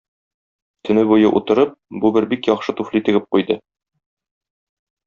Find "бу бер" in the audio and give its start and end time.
2.05-2.29